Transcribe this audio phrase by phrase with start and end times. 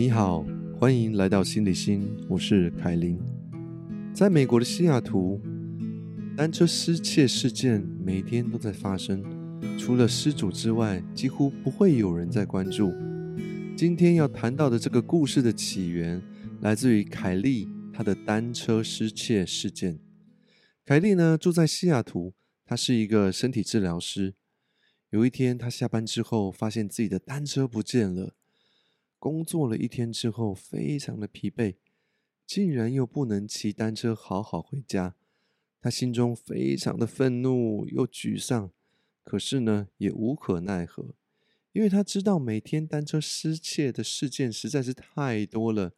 [0.00, 0.46] 你好，
[0.78, 3.20] 欢迎来到心理心，我是凯琳。
[4.14, 5.38] 在美国的西雅图，
[6.34, 9.22] 单车失窃事件每天都在发生，
[9.78, 12.90] 除了失主之外，几乎不会有人在关注。
[13.76, 16.22] 今天要谈到的这个故事的起源，
[16.62, 19.98] 来自于凯莉她的单车失窃事件。
[20.86, 22.32] 凯莉呢住在西雅图，
[22.64, 24.32] 她是一个身体治疗师。
[25.10, 28.34] 有一天，她下班之后，发现自己的单车不见了。
[29.20, 31.76] 工作了一天之后，非常的疲惫，
[32.46, 35.14] 竟然又不能骑单车好好回家。
[35.80, 38.70] 他心中非常的愤怒又沮丧，
[39.22, 41.14] 可是呢，也无可奈何。
[41.72, 45.92] 因为他知道每天单车失窃的事件实在是太多了，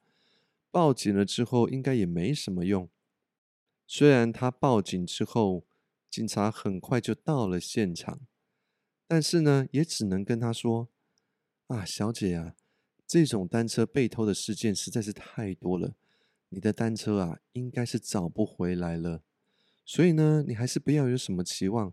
[0.70, 2.90] 报警了之后应该也没什么用。
[3.86, 5.64] 虽然他报警之后，
[6.10, 8.20] 警察很快就到了现场，
[9.06, 10.88] 但是呢，也只能跟他说
[11.68, 12.54] ：“啊，小姐啊，
[13.12, 15.94] 这种单车被偷的事件实在是太多了，
[16.48, 19.22] 你的单车啊，应该是找不回来了。
[19.84, 21.92] 所以呢，你还是不要有什么期望，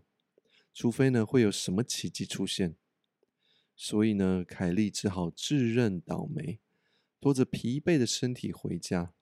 [0.72, 2.74] 除非呢，会有什么奇迹出现。”
[3.76, 6.58] 所以呢，凯莉只好自认倒霉，
[7.20, 9.12] 拖着疲惫的身体回家。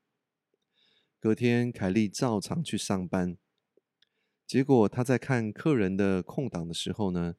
[1.19, 3.37] 隔天，凯莉照常去上班。
[4.47, 7.35] 结果，她在看客人的空档的时候呢，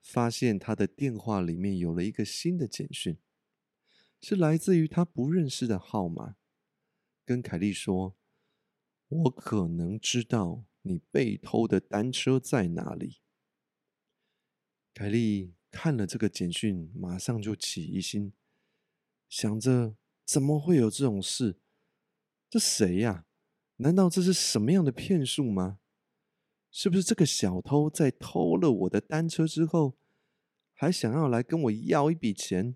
[0.00, 3.18] 发现她的电话里面有了一个新的简讯，
[4.20, 6.36] 是来自于他不认识的号码，
[7.24, 8.16] 跟凯莉说
[9.08, 13.20] ：“我可能知道你被偷的单车在哪里。”
[14.94, 15.54] 凯莉。
[15.70, 18.32] 看了这个简讯，马上就起疑心，
[19.28, 21.60] 想着怎么会有这种事？
[22.48, 23.26] 这谁呀？
[23.76, 25.78] 难道这是什么样的骗术吗？
[26.70, 29.98] 是不是这个小偷在偷了我的单车之后，
[30.72, 32.74] 还想要来跟我要一笔钱？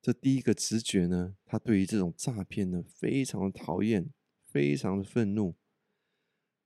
[0.00, 4.10] 这第一个直觉呢，他对于这种诈骗呢，非常的讨厌，
[4.46, 5.56] 非常的愤怒。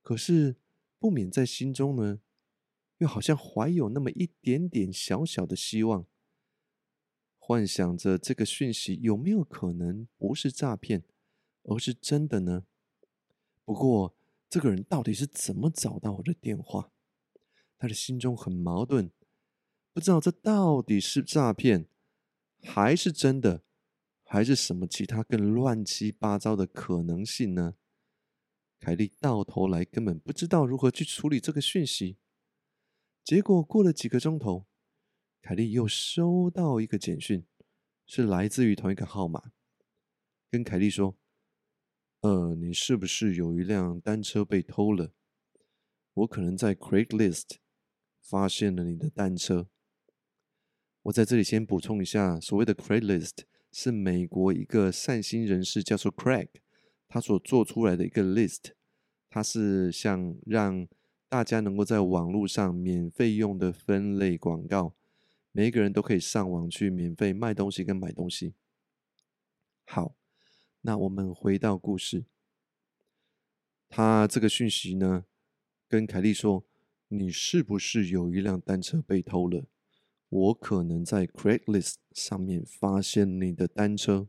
[0.01, 0.55] 可是
[0.99, 2.21] 不免在心中呢。
[2.99, 6.07] 又好像怀有那么一点点小小的希望，
[7.37, 11.03] 幻想着这个讯息有没有可能不是诈骗，
[11.63, 12.65] 而是真的呢？
[13.65, 14.15] 不过，
[14.49, 16.89] 这个人到底是怎么找到我的电话？
[17.77, 19.11] 他的心中很矛盾，
[19.91, 21.89] 不知道这到底是诈骗，
[22.65, 23.63] 还是真的，
[24.23, 27.75] 还是什么其他更乱七八糟的可能性呢？
[28.79, 32.17] 凯莉到头来根本不知道如何去处理这个讯息。
[33.23, 34.67] 结果过了几个钟头，
[35.41, 37.45] 凯莉又收到一个简讯，
[38.05, 39.51] 是来自于同一个号码，
[40.51, 41.15] 跟凯莉说
[42.21, 45.13] ：“呃，你是不是有一辆单车被偷了？
[46.13, 47.57] 我可能在 Craigslist
[48.21, 49.69] 发现了你的单车。”
[51.05, 56.49] 我在这里先补充一下，所谓的 Craigslist 是美国一个善心人士叫做 Craig，
[57.07, 58.71] 他所做出来的一个 list，
[59.29, 60.87] 他是像让。
[61.27, 64.95] 大家能够在网络上免费用的分类广告，
[65.51, 68.53] 每一个人都可以上网去免费卖东西跟买东西。
[69.85, 70.15] 好，
[70.81, 72.25] 那我们回到故事。
[73.89, 75.25] 他这个讯息呢，
[75.89, 76.63] 跟凯莉说
[77.09, 79.65] ：“你是不是有一辆单车被偷了？
[80.35, 84.27] 我可能在 Craigslist 上面发现你的单车。”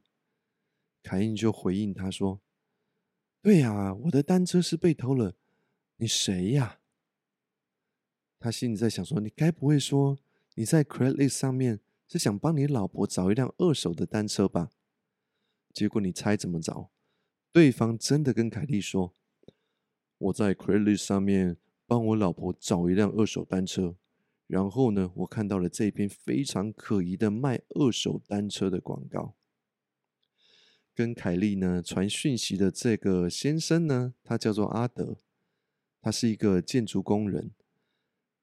[1.02, 2.40] 凯莉就回应他说
[3.42, 5.34] ：“对呀，我的单车是被偷了。
[5.96, 6.80] 你谁呀？”
[8.38, 10.18] 他心里在想：说你该不会说
[10.54, 14.70] 你在 Craigslist 上面是想帮你老婆找一辆二手的单车吧？
[15.72, 16.90] 结果你猜怎么着？
[17.52, 19.14] 对方真的跟凯蒂说
[20.18, 21.56] ：“我在 Craigslist 上面
[21.86, 23.96] 帮我老婆找一辆二手单车，
[24.46, 29.34] 然后呢，我看到了这篇非常可疑的卖二手单车的广告。
[30.94, 35.18] 跟凯莉呢传讯息的这个先生呢，他叫做阿德，
[36.00, 37.50] 他是一个建筑工人。”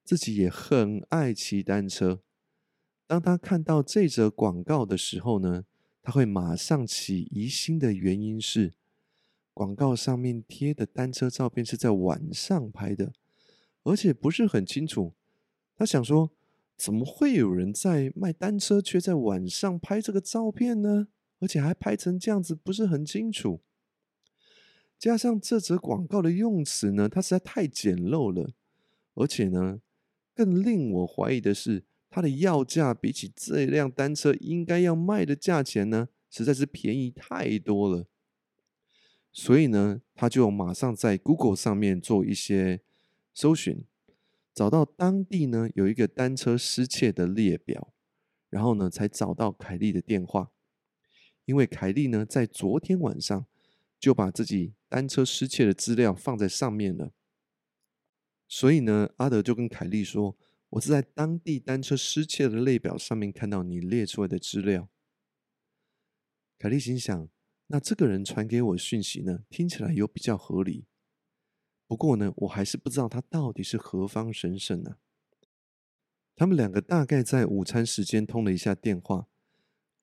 [0.04, 2.20] 自己也很爱骑单车。
[3.06, 5.64] 当他看到这则广告的时候呢，
[6.02, 8.74] 他会马上起疑心的原因是，
[9.54, 13.14] 广告上面贴的单车照片是在晚上拍的，
[13.82, 15.14] 而且不是很清楚。
[15.76, 16.30] 他想说，
[16.76, 21.08] 怎么会有人在卖单车，却在晚上拍这个照片呢？
[21.40, 23.60] 而且还拍成这样子，不是很清楚。
[24.98, 28.52] 加上这则广告的用词呢，它实在太简陋了，
[29.14, 29.80] 而且呢。
[30.36, 38.08] 更令我怀疑的是，它的要价比起这辆单车应该要卖的价钱呢，实在是便宜太多了。
[39.32, 42.80] 所以呢，他就马上在 Google 上面做一些
[43.32, 43.84] 搜寻，
[44.54, 47.92] 找到当地呢有一个单车失窃的列表，
[48.48, 50.52] 然后呢才找到凯莉的电话。
[51.44, 53.46] 因为凯莉呢在昨天晚上
[53.98, 57.12] 就把自己单车失窃的资料放在上面了，
[58.46, 60.38] 所以呢，阿德就跟凯莉说
[60.70, 64.88] ：“我是在当地单车失窃的列表上面看到你列出来的资料。”
[66.58, 67.28] 凯莉心想
[67.66, 70.86] ：“那这个人传给我讯息呢，听起来有比较合理。
[71.86, 74.96] 不过呢，我还是不知道他到底是何方神圣呢。”
[76.36, 79.28] 他们两个大概在午餐时间通了一下电话。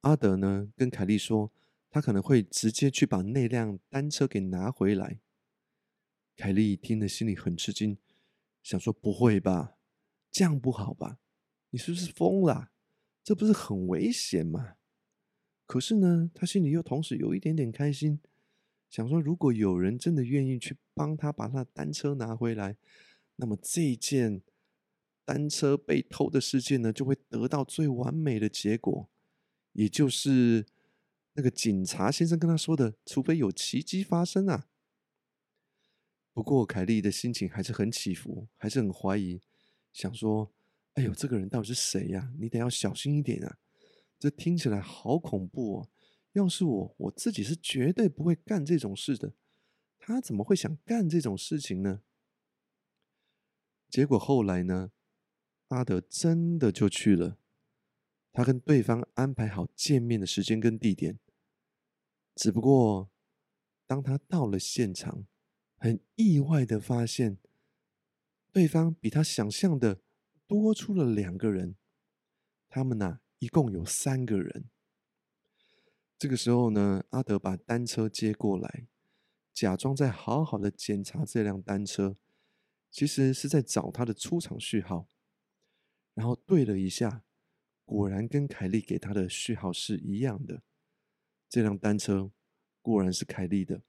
[0.01, 1.51] 阿德呢跟凯莉说，
[1.89, 5.19] 他可能会直接去把那辆单车给拿回来。
[6.38, 7.98] 凯莉听了心里很吃惊，
[8.63, 9.75] 想说：“不会吧，
[10.31, 11.19] 这样不好吧？
[11.72, 12.72] 你是不是疯了？
[13.24, 14.75] 这不是很危险吗？”
[15.68, 18.19] 可是呢，他心里又同时有一点点开心，
[18.89, 22.77] 想说：如果有人真的愿意去帮他把他单车拿回来，
[23.38, 24.44] 那么这件……
[25.24, 29.09] 单车被偷的事件呢，就会得到最完美的结果，
[29.71, 30.65] 也就是
[31.33, 34.68] 那个警察先生跟他说的：“除非有奇迹发生啊。”
[36.33, 39.39] 不过凯莉的心情还是很起伏，还是很怀疑，
[39.94, 40.51] 想说
[40.95, 42.33] ：“哎呦，这个人到底是谁呀？
[42.38, 43.57] 你得要小心一点啊！
[44.19, 45.89] 这听起来好恐怖哦！
[46.33, 49.33] 要是我，我自己是绝对不会干这种事的。
[50.01, 52.01] 他怎么会想干这种事情呢？”
[53.89, 54.92] 结果后来呢？
[55.68, 57.38] 阿德真的就去了，
[58.33, 61.18] 他跟对方安排好见面的时间跟地点。
[62.36, 63.09] 只不过，
[63.88, 65.25] 当他到了现场，
[65.77, 67.38] 很意外的发现，
[68.51, 70.01] 对方比他想象的
[70.45, 71.75] 多出了两个人。
[72.68, 74.69] 他们呐，一共有三个人。
[76.18, 78.88] 这个时候呢，阿德把单车接过来，
[79.53, 82.15] 假装在好好的检查这辆单车，
[82.89, 85.07] 其实是在找他的出厂序号。
[86.13, 87.24] 然后对了一下，
[87.86, 90.63] 果然跟凯莉给他的序号是一样的。
[91.50, 92.31] 这辆单车
[92.81, 93.81] 果然是凯莉的。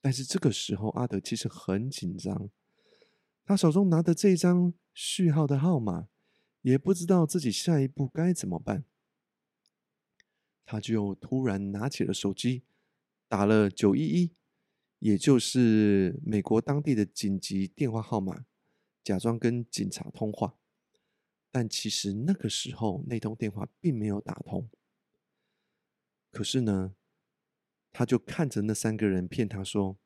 [0.00, 2.50] 但是这个时候，阿德其实很紧张，
[3.44, 6.08] 他手中拿的这张序号的号码，
[6.62, 8.84] 也不知道自己下一步该怎么办。
[10.64, 12.64] 他就突然拿起了手机，
[13.28, 14.32] 打了九一一，
[14.98, 18.46] 也就是美国当地的紧急电话号码，
[19.04, 20.58] 假装跟警察通话。
[21.50, 24.68] 但其实那个时候那通电话并没有打通。
[26.30, 26.94] 可是呢，
[27.92, 29.98] 他就看着那三个人骗他说：“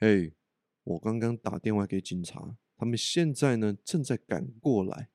[0.00, 0.34] 嘿，
[0.82, 5.10] 我刚刚打电话给警察，他们现在呢正在赶过来。”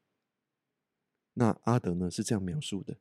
[1.36, 3.00] 那阿德呢是这样描述的：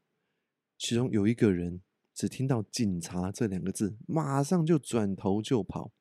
[0.76, 1.82] 其中有一个人
[2.12, 5.92] 只听到“警察”这两个字，马上就转头就跑，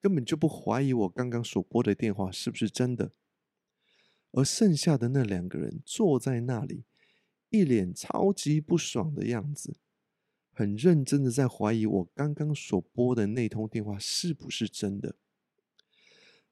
[0.00, 3.12] 根本就不怀疑我刚刚所拨的电话是不是真的。
[4.32, 6.84] 而剩下的那两个人坐在那里，
[7.48, 9.76] 一脸超级不爽的样子，
[10.52, 15.16] 很认真的在怀疑我刚刚所拨的那通电话是不是真的。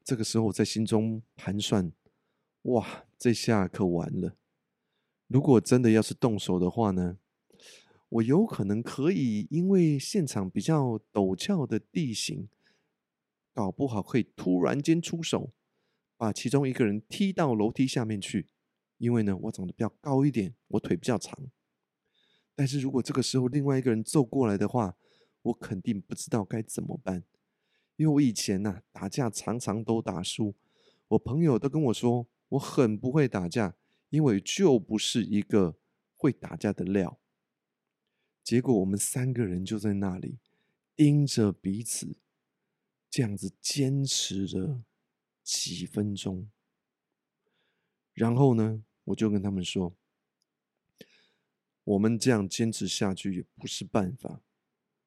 [0.03, 1.91] 这个时候我在心中盘算：
[2.63, 4.35] 哇，这下可完了！
[5.27, 7.19] 如果真的要是动手的话呢，
[8.09, 12.49] 我有可能可以因为现场比较陡峭的地形，
[13.57, 15.51] 搞不好可以突然间出手。
[16.15, 18.47] 把其中一个人踢到楼梯下面去，
[18.97, 21.49] 因为呢，我长得比较高一点，我腿比较长。
[22.55, 24.95] 但是如果这个时候另外一个人揍过来的话，
[25.43, 27.23] 我肯定不知道该怎么办。
[27.95, 30.53] 因为我以前呐打架常常都打输，
[31.09, 33.75] 我朋友都跟我说我很不会打架，
[34.09, 35.77] 因为就不是一个
[36.15, 37.19] 会打架的料。
[38.43, 40.39] 结果我们三个人就在那里
[40.95, 42.17] 盯着彼此，
[43.17, 44.83] 这样子坚持着。
[45.41, 46.51] 几分钟，
[48.13, 49.95] 然后呢，我就跟他们说
[51.85, 54.41] ：“我们这样坚持下去也不是办法。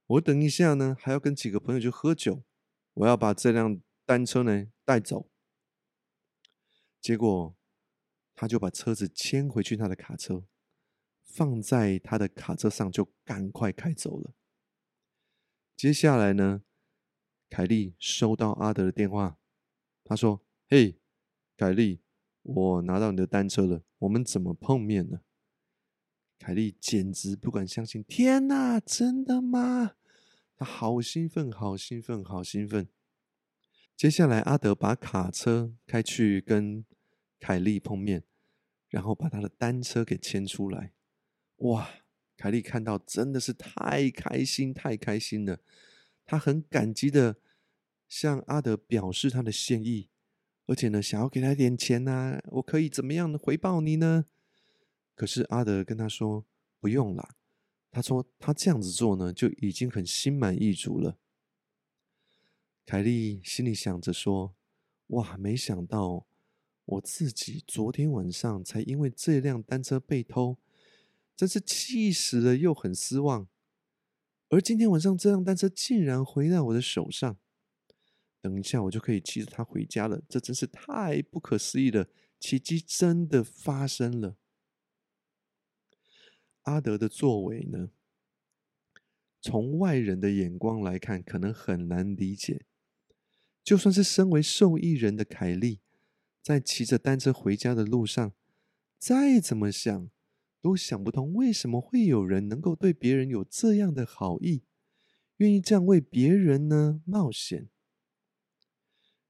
[0.07, 2.43] 我等一下呢，还要跟几个朋友去喝酒，
[2.95, 5.29] 我要把这辆单车呢带走。”
[7.03, 7.55] 结果，
[8.35, 10.47] 他就把车子牵回去他的卡车，
[11.23, 14.33] 放在他的卡车上，就赶快开走了。
[15.77, 16.63] 接下来呢，
[17.51, 19.37] 凯莉收到阿德的电话。
[20.05, 20.41] 他说
[20.71, 20.99] ：“嘿，
[21.57, 22.01] 凯莉，
[22.43, 25.21] 我拿到你的单车了，我们怎么碰面呢？”
[26.39, 29.97] 凯莉简直不敢相信，天哪，真的吗？
[30.57, 32.89] 他好兴奋，好兴奋，好兴奋。
[33.97, 36.87] 接下来，阿德把卡车开去跟
[37.39, 38.25] 凯莉碰面，
[38.89, 40.93] 然后把他的单车给牵出来。
[41.57, 41.91] 哇，
[42.37, 45.61] 凯莉看到真的是太开心，太开心了。
[46.31, 47.37] 他很感激的。
[48.09, 50.09] 向阿德表示他的歉意，
[50.67, 54.27] 而且呢，想要给他点钱呐，我可以怎么样的回报你呢？
[55.15, 56.45] 可是阿德跟他说
[56.81, 57.37] 不用啦，
[57.93, 61.19] 他说他这样子做呢，就已经很心满意足了。
[62.85, 64.57] 凯莉心里想着说
[65.15, 66.27] ：“哇，没想到
[66.85, 70.59] 我自己昨天晚上才因为这辆单车被偷，
[71.37, 73.47] 真是气死了，又很失望。
[74.51, 77.39] 而今天晚上这辆单车竟然回到我的手上，
[78.41, 82.09] 等一下我就可以骑着它回家了，这真是太不可思议了！
[82.41, 84.37] 奇迹真的发生了。”
[86.63, 87.91] 阿德的作为呢，
[89.41, 92.67] 从外人的眼光来看，可能很难理解。
[93.63, 95.79] 就算是身为受益人的凯莉，
[96.43, 98.33] 在骑着单车回家的路上，
[98.99, 100.11] 再怎么想
[100.61, 104.63] 都想不通，为什么会有人能够对别人有这样的好意，
[105.37, 107.69] 愿意这样为别人呢冒险？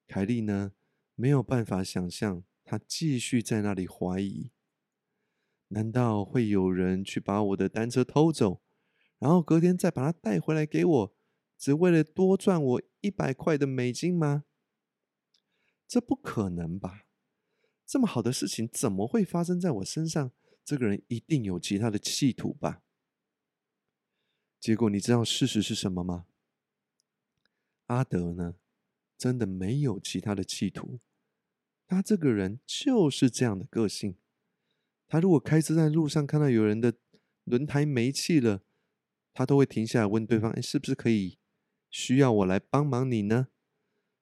[0.07, 0.73] 凯莉呢
[1.15, 4.51] 没有办法想象，她继续在那里怀疑：
[5.69, 8.61] 难道会有人去把我的单车偷走，
[9.19, 11.17] 然后隔天再把它带回来给我？
[11.57, 14.45] 只为了多赚我一百块的美金吗？
[15.87, 17.05] 这不可能吧！
[17.87, 20.33] 这么好的事情怎么会发生在我身上？
[20.65, 22.83] 这个人一定有其他的企图吧？
[24.59, 26.27] 结果你知道事实是什么吗？
[27.87, 28.57] 阿德呢，
[29.17, 31.01] 真的没有其他的企图。
[31.87, 34.17] 他这个人就是这样的个性。
[35.09, 36.95] 他如果开车在路上看到有人的
[37.45, 38.63] 轮胎没气了，
[39.33, 41.39] 他都会停下来问对方：“哎，是不是可以？”
[41.91, 43.49] 需要我来帮忙你呢？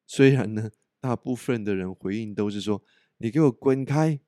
[0.07, 2.83] 虽然呢，大部分的人回应都是说
[3.19, 4.21] ：“你给我滚开！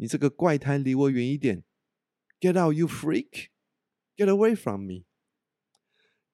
[0.00, 1.62] 你这个怪胎，离我远一点
[2.40, 3.48] ！”Get out, you freak!
[4.16, 5.04] Get away from me!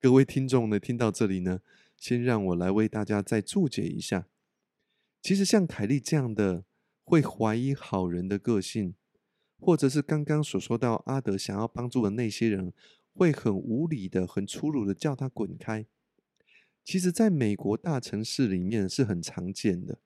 [0.00, 1.62] 各位听众呢，听到这里呢，
[1.96, 4.28] 先让我来为大家再注解一下。
[5.20, 6.64] 其实像凯莉这样的
[7.02, 8.94] 会怀疑好人的个性，
[9.58, 12.72] 或者是刚刚所说到阿德想要帮助的那些人，
[13.14, 15.84] 会很无理的、很粗鲁的叫他滚开。
[16.84, 19.98] 其实，在美国大城市里面是很常见的，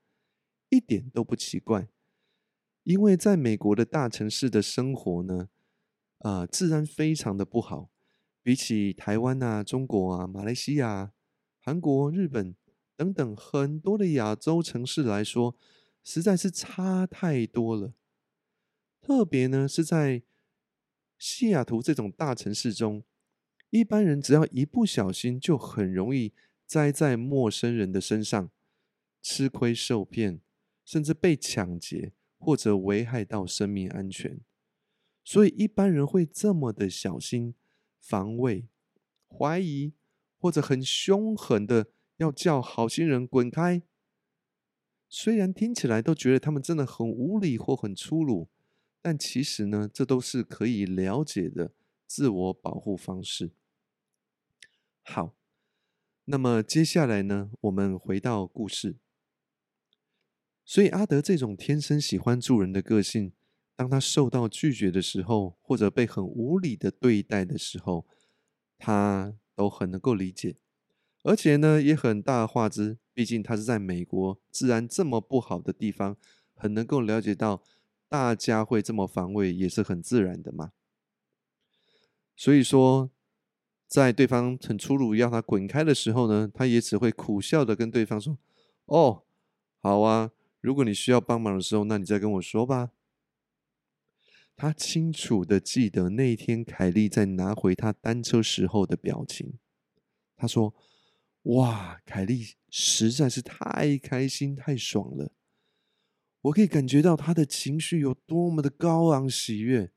[0.70, 1.88] 一点都不奇怪。
[2.84, 5.48] 因为在美国的大城市的生活呢，
[6.18, 7.90] 啊，治安非常的不好，
[8.42, 11.12] 比起台湾啊、中国啊、马来西亚、
[11.60, 12.54] 韩国、日本
[12.96, 15.54] 等等很多的亚洲城市来说，
[16.02, 17.92] 实在是差太多了。
[19.00, 20.22] 特别呢，是在
[21.18, 23.02] 西雅图这种大城市中，
[23.70, 26.32] 一般人只要一不小心，就很容易。
[26.66, 28.48] 栽在陌生人的身上，
[29.20, 30.40] 吃亏受骗，
[30.84, 34.40] 甚至被抢劫或者危害到生命安全，
[35.22, 37.54] 所以一般人会这么的小心、
[38.00, 38.66] 防卫、
[39.28, 39.92] 怀疑，
[40.38, 43.82] 或者很凶狠的要叫好心人滚开。
[45.08, 48.48] 虽然听起来都觉得他们真的很无理或很粗鲁，
[49.02, 51.74] 但其实呢，这都是可以了解的
[52.06, 53.52] 自我保护方式。
[55.02, 55.36] 好。
[56.26, 57.50] 那么接下来呢？
[57.62, 58.94] 我们回到故事。
[60.70, 63.32] 所以阿德这种天生喜欢助人的个性，
[63.74, 68.06] 当他受到拒绝的时候，或者被很无理的对待的时候，
[68.78, 70.54] 他都很能够理解，
[71.24, 72.98] 而且呢也很大话之。
[73.12, 76.16] 毕竟他是在美国治安这么不好的地方，
[76.54, 77.64] 很能够了解到
[78.08, 80.70] 大家会这么防卫，也是很自然的嘛。
[82.36, 83.10] 所以说。
[83.88, 88.38] 在对方很粗鲁要他滚开的时候呢，他也只会苦笑的跟对方说
[88.86, 89.24] ：“哦，
[89.80, 92.92] 好啊，如果你需要帮忙的时候，那你再跟我说吧。”
[94.54, 99.58] 他清楚的记得那天凯莉在拿回他单车时候的表情。
[100.36, 100.74] 他说
[101.44, 105.32] ：“哇，凯莉实在是太开心、太爽了，
[106.42, 109.92] 我可以感觉到他的情绪有多么的高昂喜悦。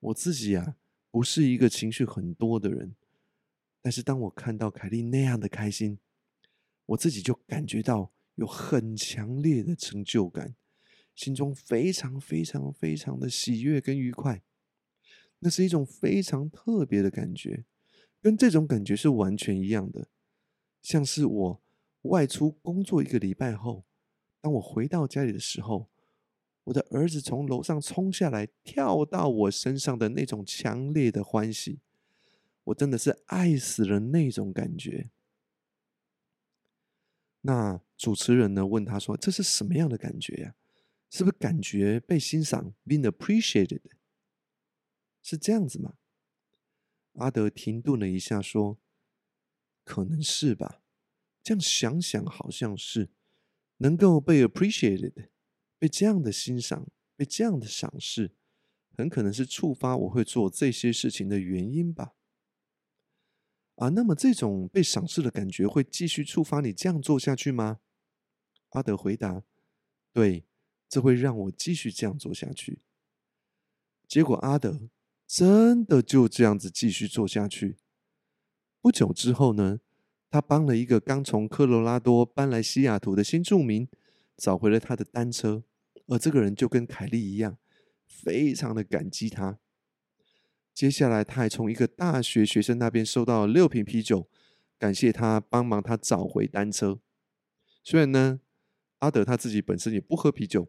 [0.00, 0.74] 我自己啊，
[1.12, 2.96] 不是一个情绪很多的人。”
[3.80, 5.98] 但是当我看到凯莉那样的开心，
[6.86, 10.54] 我自己就感觉到有很强烈的成就感，
[11.14, 14.42] 心中非常非常非常的喜悦跟愉快。
[15.40, 17.64] 那是一种非常特别的感觉，
[18.20, 20.08] 跟这种感觉是完全一样的。
[20.80, 21.62] 像是我
[22.02, 23.84] 外出工作一个礼拜后，
[24.40, 25.88] 当我回到家里的时候，
[26.64, 31.80] 我的儿子从楼上冲下来，跳到我身上的那种强烈的欢喜。
[32.64, 35.10] 我真的是爱死了那种感觉。
[37.46, 38.66] 那主持人呢？
[38.66, 40.54] 问他说：“这是什么样的感觉呀？
[41.10, 43.82] 是不是感觉被欣赏，being appreciated？
[45.22, 45.96] 是这样子吗？”
[47.20, 48.78] 阿德停顿了一下，说
[49.84, 50.80] ：“可能是吧。
[51.42, 53.10] 这样想想，好像是
[53.76, 55.28] 能够被 appreciated，
[55.78, 58.32] 被这样的欣赏，被这样的赏识，
[58.96, 62.14] 很可能是触发我会做这些事情的原因吧。”
[63.76, 67.80] 啊，那么这种被赏识的感觉会继续触发你这样做下去吗？
[68.70, 69.42] 阿德回答
[70.12, 70.44] ：“对，
[70.88, 72.80] 这会让我继续这样做下去。”
[74.06, 74.88] 结果阿德
[75.26, 77.76] 真的就这样子继续做下去。
[78.80, 79.80] 不久之后呢，
[80.30, 83.88] 他帮了一个刚从科罗拉多搬来西雅图的新住民
[84.36, 85.64] 找回了他的单车，
[86.06, 87.58] 而这个人就跟凯莉一样，
[88.06, 89.58] 非常的感激他。
[90.74, 94.28] 接下来，他还从一个大学学生那边收到六瓶啤酒，
[94.76, 96.98] 感谢他帮忙他找回单车。
[97.84, 98.40] 虽然呢，
[98.98, 100.68] 阿德他自己本身也不喝啤酒。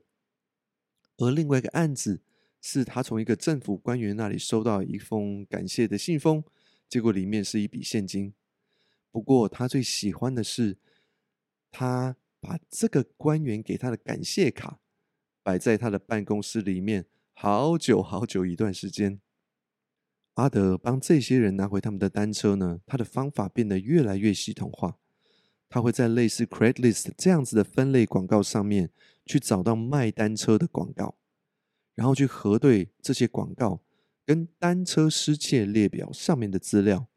[1.18, 2.22] 而另外一个案子
[2.62, 6.44] 是他从一个政府官员那里收到一封感谢的信封，
[6.88, 8.32] 结果里面是一笔现金。
[9.10, 10.78] 不过他最喜欢的是，
[11.72, 14.80] 他把这个官员给他的感谢卡
[15.42, 19.20] 摆在他的办公室里面，好久好久一段时间。
[20.36, 24.98] 阿德帮这些人拿回他们的单车呢，他的方法变得越来越系统化。
[25.68, 28.92] 他会在类似 Craigslist 这样子的分类广告上面
[29.25, 31.15] 去找到卖单车的广告，
[31.96, 33.82] 然后去核对这些广告
[34.25, 37.08] 跟单车失窃列表上面的资料。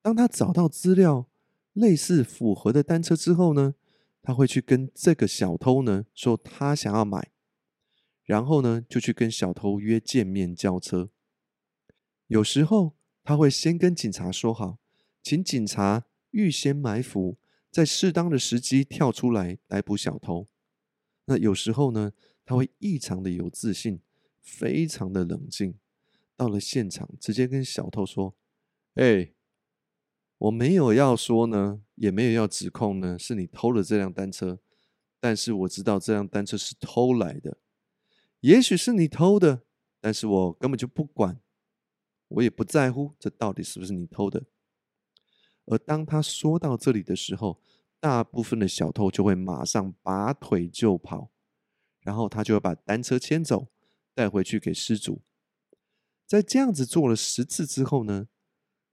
[0.00, 1.28] 当他找到资料
[1.72, 3.74] 类似符合的单车之后呢，
[4.22, 7.30] 他会去跟这个小偷呢说他想要买，
[8.24, 11.10] 然后呢就去跟小偷约见面交车。
[12.28, 12.94] 有时候
[13.24, 14.78] 他会先跟警察说好，
[15.22, 17.36] 请警察预先埋伏，
[17.70, 20.46] 在适当的时机跳出来逮捕小偷。
[21.24, 22.12] 那有时候呢，
[22.44, 24.00] 他会异常的有自信，
[24.40, 25.74] 非常的冷静，
[26.36, 28.34] 到了现场直接跟小偷说
[28.96, 29.32] ：“哎，
[30.36, 34.58] 我没有要说呢，也没有要指控呢，是你偷了这辆单车，
[35.18, 37.56] 但是我知道这辆单车是偷来的，
[38.40, 39.62] 也许是你偷的，
[39.98, 41.40] 但是我根本就不管。”
[42.28, 44.44] 我也不在乎这到底是不是你偷的。
[45.64, 47.60] 而当他说到这里的时候，
[48.00, 51.30] 大部分的小偷就会马上拔腿就跑，
[52.00, 53.68] 然后他就会把单车牵走，
[54.14, 55.22] 带回去给失主。
[56.26, 58.28] 在这样子做了十次之后呢，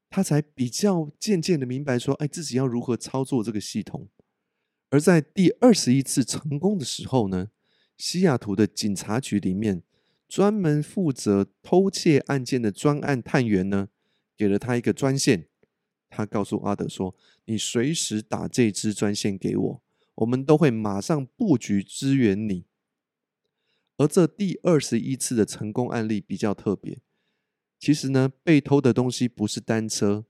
[0.10, 4.10] 他才比较渐渐的明白说，哎，自己要如何操作这个系统。
[4.90, 7.50] 而在第二十一次成功的时候呢，
[7.98, 9.84] 西雅图的警察局里面。
[10.36, 13.88] 专门负责偷窃案件的专案探员呢，
[14.36, 15.48] 给了他一个专线。
[16.10, 17.16] 他告诉阿德说
[17.48, 19.82] ：“你随时打这支专线给我，
[20.16, 22.66] 我们都会马上布局支援你。”
[23.96, 27.00] 而这第二十一次的成功案例比较特别。
[27.80, 30.26] 其实呢，被偷的东西不是单车，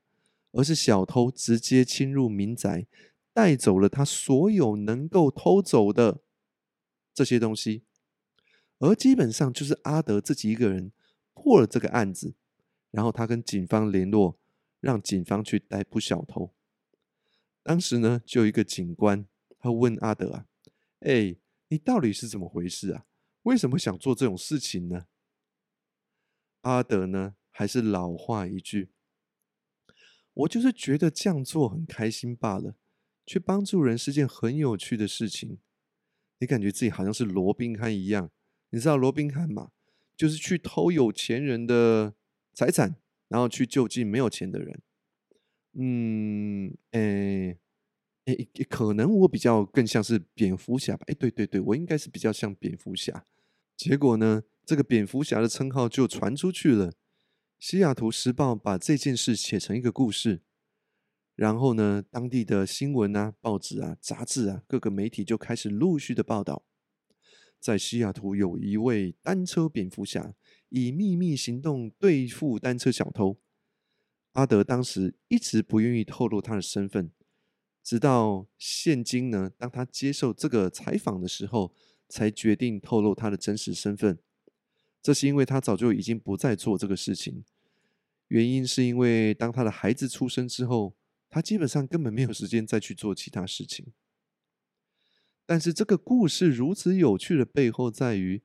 [0.51, 2.85] 而是小偷直接侵入民宅，
[3.33, 6.21] 带走了他所有能够偷走的
[7.11, 7.84] 这些东西。
[8.79, 10.91] 而基本上就是阿德自己一个人
[11.33, 12.35] 破了这个案子，
[12.91, 14.37] 然后他跟警方联络，
[14.79, 16.53] 让警方去逮捕小偷。
[17.63, 19.25] 当时呢，就有一个警官，
[19.57, 20.47] 他问阿德啊
[20.99, 21.37] ：“哎，
[21.69, 23.05] 你到底是怎么回事啊？
[23.43, 25.05] 为什么想做这种事情呢？”
[26.61, 28.91] 阿德呢，还是老话一句
[30.33, 32.75] ：“我就是觉得这样做很开心罢了，
[33.25, 35.59] 去帮助人是件很有趣的事情。
[36.39, 38.31] 你感觉自己好像是罗宾汉一样。”
[38.75, 39.71] 你知道罗宾汉吗？
[40.17, 42.13] 就是去偷有钱人的
[42.53, 42.97] 财产，
[43.29, 44.81] 然后去救济没有钱的人。
[45.75, 47.57] 嗯，诶，
[48.25, 51.05] 诶，可能我比较更像是蝙蝠侠吧？
[51.07, 53.25] 哎，对对对，我应该是比较像蝙蝠侠。
[53.77, 56.91] 结果呢，这个蝙蝠侠的称号就传出去了。
[57.57, 60.41] 西雅图时报把这件事写成一个故事，
[61.35, 66.65] 然后呢，当地的新闻啊、报纸啊、杂志啊，各个媒体就开始陆续的报道。
[67.65, 70.35] 在西雅图有一位单车蝙蝠侠，
[70.69, 73.39] 以秘密行动对付单车小偷。
[74.33, 77.09] 阿德当时一直不愿意透露他的身份，
[77.81, 81.73] 直到现今呢，当他接受这个采访的时候，
[82.07, 84.19] 才决定透露他的真实身份。
[85.01, 87.43] 这是因为他早就已经不再做这个事情，
[88.27, 90.95] 原因是因为当他的孩子出生之后，
[91.31, 93.87] 他基本上根本没有时间再去做其他事情。
[95.47, 98.41] 但是这个故事如此有趣的背后在于，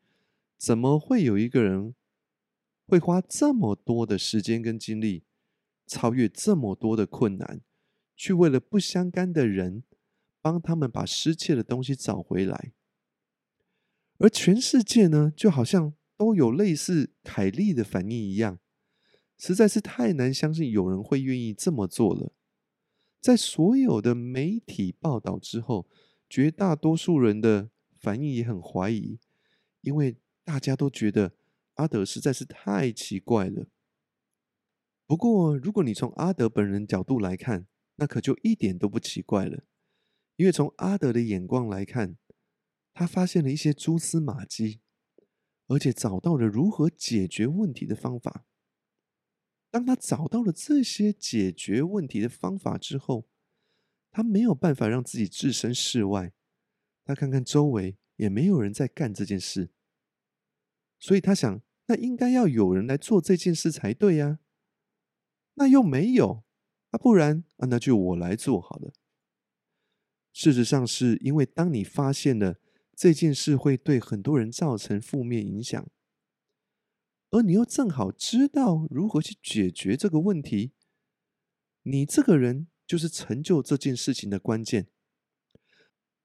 [0.59, 1.95] 怎么会有一个人
[2.87, 5.25] 会花这么多的时间跟精力，
[5.87, 7.63] 超越这么多的困难，
[8.15, 9.83] 去为了不相干的人，
[10.43, 12.73] 帮他们把失窃的东西找回来？
[14.19, 18.59] 而全世界呢，就好像都有类似凯利的反应一样，
[19.39, 22.35] 实在是太难相信有人会愿意这么做了。
[23.23, 25.89] 在所有的媒体报道之后。
[26.31, 29.19] 绝大多数人的反应也很怀疑，
[29.81, 31.35] 因为大家都觉得
[31.75, 33.67] 阿德实在是太奇怪了。
[35.07, 37.67] 不过，如果你从阿德本人角度来看，
[37.97, 39.65] 那可就一点都不奇怪了，
[40.37, 42.17] 因为从阿德的眼光来看，
[42.95, 44.81] 他发现了一些蛛丝马迹，
[45.67, 48.47] 而且找到了如何解决问题的方法。
[49.69, 53.27] 当他找到了这些解决问题的方法之后，
[54.11, 56.33] 他没有办法让自己置身事外。
[57.05, 59.71] 他看看周围，也没有人在干这件事，
[60.99, 64.39] 所以他想，那应该要有人来做这件事才对呀。
[65.55, 66.45] 那又没有，
[66.91, 68.93] 啊，不然啊，那就我来做好了。
[70.33, 72.61] 事实上，是因为当你发现了
[72.95, 75.89] 这件事会对很多人造成负面影响。
[77.31, 80.73] 而你又正好知道如何去解决这个问题，
[81.83, 84.89] 你这个人就是成就这件事情的关键。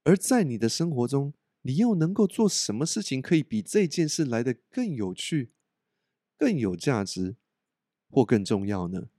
[0.03, 5.51] 而在你的生活中，你又能够做什么事情可以比这件事来得更有趣、
[6.35, 7.35] 更有价值，
[8.09, 9.09] 或更重要呢？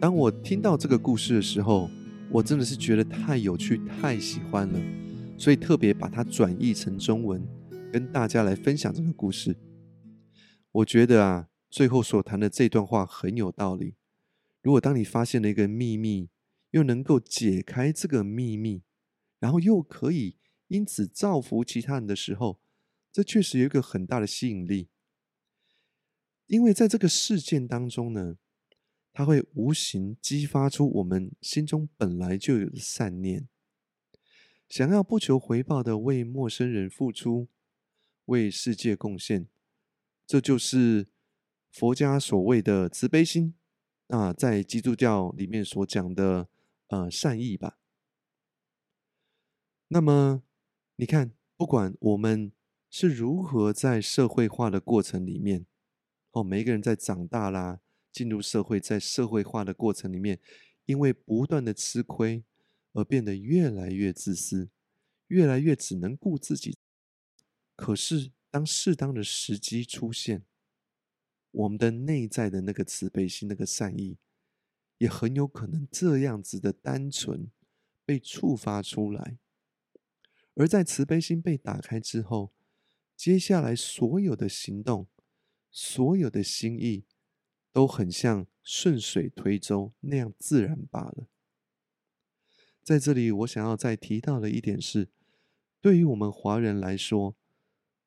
[0.00, 1.90] 当我听到这个故事的时候，
[2.28, 4.80] 我真的是觉得太有趣、太喜欢了，
[5.38, 7.46] 所以特别把它转译成中文，
[7.92, 9.56] 跟大家来分享这个故事。
[10.72, 13.94] 我觉得啊，最后所谈的这段话很有道理。
[14.60, 16.28] 如果当你发现了一个秘密，
[16.72, 18.82] 又能够解开这个秘密，
[19.38, 20.36] 然后又可以
[20.66, 22.60] 因此造福其他人的时候，
[23.12, 24.88] 这确实有一个很大的吸引力。
[26.48, 28.36] 因为在这个事件当中呢。
[29.16, 33.48] 它会无形激发出我们心中本来就有的善念，
[34.68, 37.48] 想要不求回报的为陌生人付出，
[38.26, 39.48] 为世界贡献，
[40.26, 41.06] 这就是
[41.72, 43.54] 佛家所谓的慈悲心
[44.08, 46.50] 啊，在基督教里面所讲的
[46.88, 47.78] 呃善意吧。
[49.88, 50.42] 那么
[50.96, 52.52] 你看，不管我们
[52.90, 55.64] 是如何在社会化的过程里面，
[56.32, 57.80] 哦，每一个人在长大啦。
[58.16, 60.40] 进入社会，在社会化的过程里面，
[60.86, 62.42] 因为不断的吃亏，
[62.94, 64.70] 而变得越来越自私，
[65.26, 66.78] 越来越只能顾自己。
[67.74, 70.46] 可是，当适当的时机出现，
[71.50, 74.16] 我们的内在的那个慈悲心、那个善意，
[74.96, 77.50] 也很有可能这样子的单纯
[78.06, 79.36] 被触发出来。
[80.54, 82.54] 而在慈悲心被打开之后，
[83.14, 85.06] 接下来所有的行动，
[85.70, 87.04] 所有的心意。
[87.76, 91.28] 都很像顺水推舟那样自然罢了。
[92.82, 95.10] 在这里，我想要再提到的一点是，
[95.82, 97.36] 对于我们华人来说，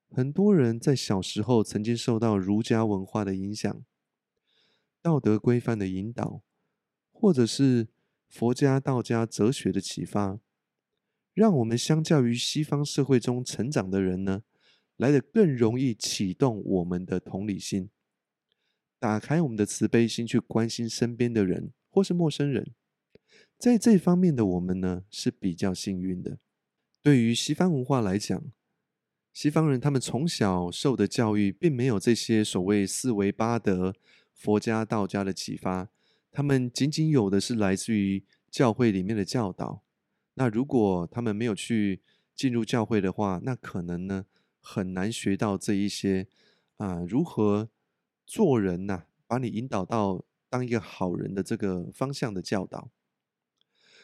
[0.10, 3.86] 很多人在小时候曾经受到儒家文化的影响、
[5.04, 6.42] 道德规范的引导，
[7.12, 7.90] 或者是
[8.28, 10.40] 佛家、道家哲学的启发，
[11.36, 14.42] 让我们相较于西方社会中成长的人呢，
[14.98, 17.92] 来的更容易启动我们的同理心。
[19.00, 22.74] 打开我们的慈悲心，去关心身边的人或是陌生人，
[23.58, 26.38] 在这方面的我们呢是比较幸运的。
[27.02, 28.44] 对于西方文化来讲，
[29.32, 33.96] 西方人他们从小受的教育，并没有这些所谓四维八德、
[34.34, 35.88] 佛家、道家的启发，
[36.30, 39.82] 他们仅仅有的是来自于教会里面的教导。
[40.34, 42.02] 那如果他们没有去
[42.36, 44.26] 进入教会的话，那可能呢
[44.60, 46.28] 很难学到这一些
[46.76, 47.70] 啊如何。
[48.30, 52.92] 做人呐，把你引导到当一个好人的这个方向的教导，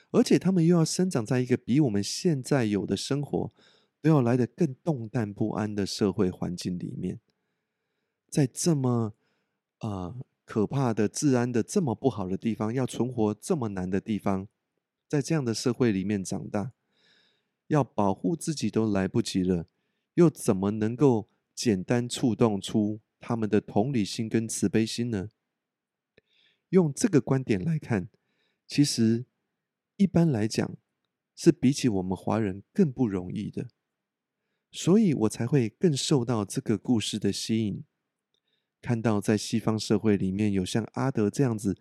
[0.10, 3.54] 而且他们又要生长在一个比我们现在有的生活
[4.02, 7.20] 都要来的更动荡不安的社会环境里面，
[8.28, 9.14] 在这么
[9.78, 14.48] 啊可怕的治安的这么不好的地方，要存活这么难的地方，
[15.08, 16.72] 在这样的社会里面长大，
[17.68, 19.68] 要保护自己都来不及了，
[20.16, 23.02] 又怎么能够简单触动出？
[23.28, 25.32] 他们的同理心跟慈悲心呢？
[26.70, 28.08] 用这个观点来看，
[28.68, 29.26] 其实
[29.96, 30.78] 一般来讲
[31.34, 33.68] 是比起我们华人更不容易的，
[34.70, 37.84] 所以我才会更受到这个故事的吸引。
[38.80, 41.76] 看到在西方社会里面有像阿德这样子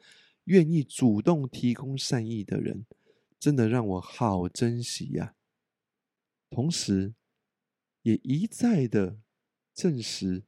[0.45, 2.87] 愿意主动提供善意的人，
[3.39, 5.35] 真的让我好珍惜呀！
[6.49, 7.13] 同时，
[8.01, 9.19] 也一再的
[9.75, 10.45] 证实。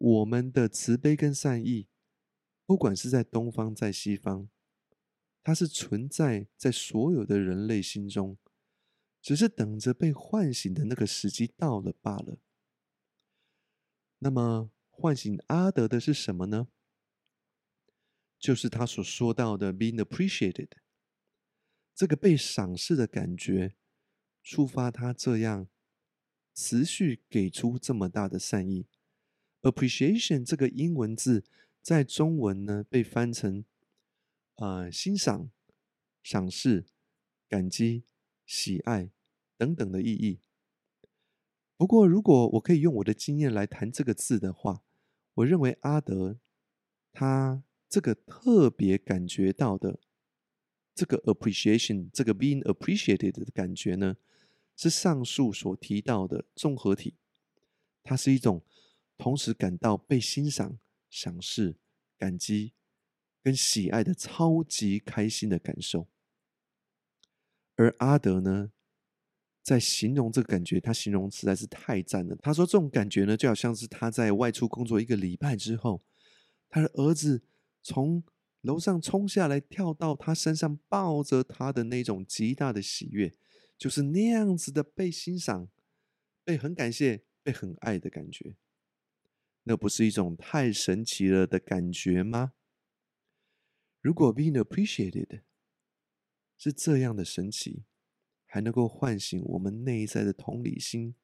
[0.00, 1.86] 我们的慈悲跟善意，
[2.64, 4.48] 不管是在东方在西方，
[5.42, 8.38] 它是存在在所有的人类心中，
[9.20, 12.38] 只是等着被唤醒的那个时机到了罢了。
[14.20, 16.68] 那么，唤醒阿德的是什么呢？
[18.38, 20.70] 就是他所说到的 being appreciated，
[21.94, 23.76] 这个被赏识的感觉，
[24.42, 25.68] 触发他这样
[26.54, 28.86] 持续给出这么大的善意。
[29.62, 31.44] Appreciation 这个英文字
[31.82, 33.64] 在中文呢被翻成
[34.56, 35.50] 啊欣赏、
[36.22, 36.84] 赏识、
[37.48, 38.04] 感激、
[38.44, 39.10] 喜爱
[39.56, 40.40] 等等的意义。
[41.76, 44.82] 不过，如果我可以用我的经验来谈这个字的话，
[45.34, 46.38] 我认为阿德
[47.12, 49.98] 他这个特别感觉到的
[50.94, 54.18] 这个 appreciation，这个 being appreciated 的感觉呢，
[54.76, 57.14] 是上述所提到的综合体。
[58.02, 58.62] 它是一种
[59.20, 60.78] 同时感到被欣赏、
[61.10, 61.76] 赏识、
[62.16, 62.72] 感激
[63.42, 66.08] 跟喜爱的超级开心的感受。
[67.76, 68.72] 而阿德呢？
[69.62, 72.34] 在形容这个感觉，他形容实在是太赞了。
[72.36, 76.02] 他说，这种感觉呢，就好像是他在外出工作一个礼拜之后，
[76.70, 77.42] 他的儿子
[77.82, 78.24] 从
[78.62, 83.34] 楼上冲下来，跳到他身上，抱着他的那种极大的喜悦，
[83.76, 85.68] 就是那样子的被欣赏、
[86.42, 88.56] 被很感谢、被很爱的感觉。
[89.70, 92.54] 那不是一种太神奇了的感觉吗？
[94.00, 95.42] 如果 being appreciated
[96.58, 97.84] 是这样的神奇。
[98.52, 101.14] 还能够唤醒我们内在的同理心、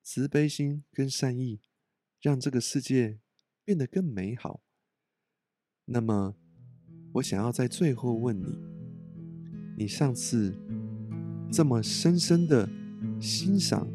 [0.00, 1.60] 慈悲心跟善意，
[2.20, 3.18] 让这个世界
[3.64, 4.62] 变得更美好。
[5.86, 6.36] 那么，
[7.14, 8.56] 我想要在最后问你：
[9.76, 10.56] 你上次
[11.50, 12.70] 这么深深的
[13.20, 13.88] 欣赏、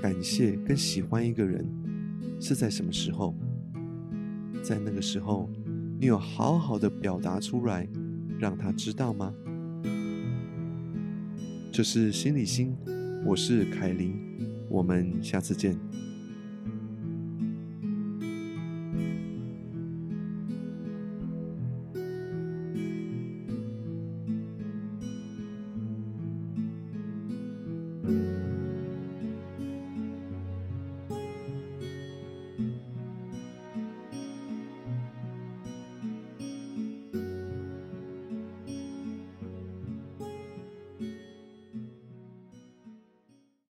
[0.00, 1.66] 感谢跟喜欢一个人，
[2.40, 3.34] 是在什么时候？
[4.62, 5.48] 在那个时候，
[5.98, 7.88] 你有好好的表达出来，
[8.38, 9.32] 让他知道吗？
[11.72, 12.76] 这是心理心，
[13.24, 14.14] 我是凯琳，
[14.68, 15.78] 我们下次见。